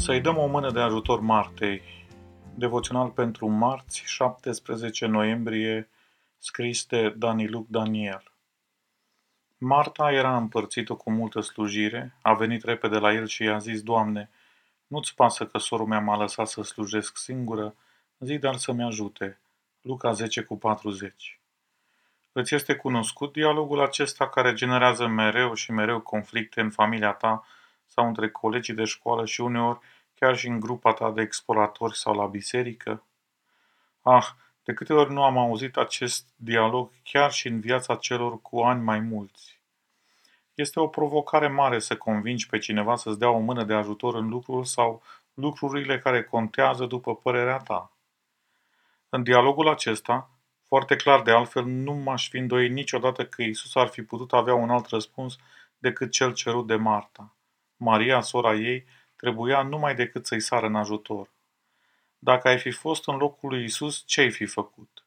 [0.00, 1.82] Să-i dăm o mână de ajutor Martei.
[2.54, 5.88] Devoțional pentru marți, 17 noiembrie,
[6.38, 8.32] scris de Daniluc Daniel.
[9.58, 14.30] Marta era împărțită cu multă slujire, a venit repede la el și i-a zis, Doamne,
[14.86, 17.74] nu-ți pasă că sorul mea m-a lăsat să slujesc singură?
[18.18, 19.40] Zi dar să-mi ajute.
[19.80, 21.40] Luca 10 cu 40.
[22.32, 27.44] Îți este cunoscut dialogul acesta care generează mereu și mereu conflicte în familia ta
[27.92, 29.78] sau între colegii de școală și uneori
[30.14, 33.04] chiar și în grupa ta de exploratori sau la biserică?
[34.02, 34.26] Ah,
[34.64, 38.82] de câte ori nu am auzit acest dialog chiar și în viața celor cu ani
[38.82, 39.60] mai mulți.
[40.54, 44.28] Este o provocare mare să convingi pe cineva să-ți dea o mână de ajutor în
[44.28, 45.02] lucrul sau
[45.34, 47.92] lucrurile care contează după părerea ta.
[49.08, 50.30] În dialogul acesta,
[50.66, 54.54] foarte clar de altfel, nu m-aș fi îndoit niciodată că Isus ar fi putut avea
[54.54, 55.36] un alt răspuns
[55.78, 57.34] decât cel cerut de Marta.
[57.82, 58.84] Maria, sora ei,
[59.16, 61.30] trebuia numai decât să-i sară în ajutor.
[62.18, 65.04] Dacă ai fi fost în locul lui Isus, ce ai fi făcut?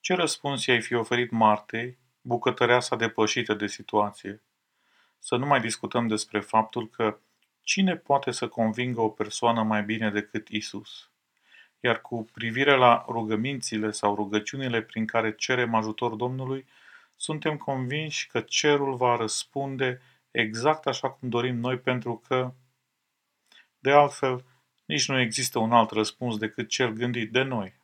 [0.00, 4.42] Ce răspuns i-ai fi oferit Martei, bucătăreasa depășită de situație?
[5.18, 7.18] Să nu mai discutăm despre faptul că
[7.62, 11.10] cine poate să convingă o persoană mai bine decât Isus?
[11.80, 16.66] Iar cu privire la rugămințile sau rugăciunile prin care cerem ajutor Domnului,
[17.16, 20.00] suntem convinși că cerul va răspunde
[20.40, 22.52] exact așa cum dorim noi pentru că
[23.78, 24.44] de altfel,
[24.84, 27.74] nici nu există un alt răspuns decât cel gândit de noi.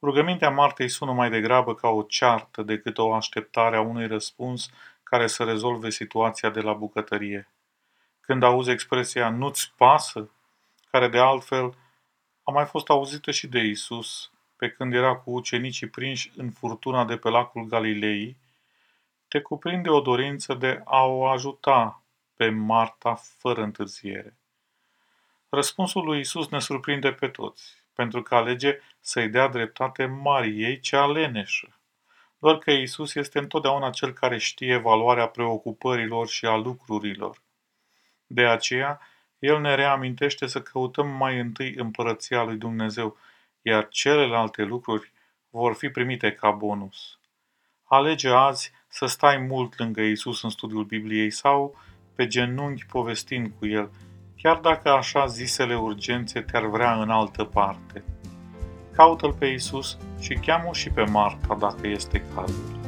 [0.00, 4.70] Rugămintea Martei sună mai degrabă ca o ceartă decât o așteptare a unui răspuns
[5.02, 7.48] care să rezolve situația de la bucătărie.
[8.20, 10.30] Când auzi expresia nu-ți pasă,
[10.90, 11.74] care de altfel
[12.42, 17.04] a mai fost auzită și de Isus, pe când era cu ucenicii prinși în furtuna
[17.04, 18.36] de pe lacul Galilei,
[19.32, 22.02] te cuprinde o dorință de a o ajuta
[22.36, 24.36] pe Marta fără întârziere.
[25.48, 31.06] Răspunsul lui Isus ne surprinde pe toți, pentru că alege să-i dea dreptate Mariei cea
[31.06, 31.80] leneșă.
[32.38, 37.42] Doar că Isus este întotdeauna cel care știe valoarea preocupărilor și a lucrurilor.
[38.26, 39.00] De aceea,
[39.38, 43.16] El ne reamintește să căutăm mai întâi împărăția lui Dumnezeu,
[43.62, 45.12] iar celelalte lucruri
[45.50, 47.18] vor fi primite ca bonus.
[47.84, 51.74] Alege azi să stai mult lângă Isus în studiul Bibliei sau
[52.14, 53.90] pe genunchi povestind cu El,
[54.36, 58.04] chiar dacă așa zisele urgențe te-ar vrea în altă parte.
[58.92, 62.81] Caută-L pe Isus și cheamă și pe Marta dacă este cazul.